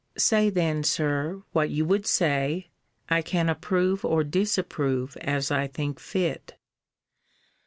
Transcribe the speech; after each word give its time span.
Say 0.17 0.49
then, 0.49 0.83
Sir, 0.83 1.43
what 1.51 1.69
you 1.69 1.85
would 1.85 2.07
say. 2.07 2.71
I 3.07 3.21
can 3.21 3.49
approve 3.49 4.03
or 4.03 4.23
disapprove, 4.23 5.15
as 5.17 5.51
I 5.51 5.67
think 5.67 5.99
fit. 5.99 6.55